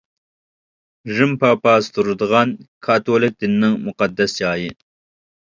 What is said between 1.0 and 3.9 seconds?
رىم پاپاسى تۇرىدىغان، كاتولىك دىنىنىڭ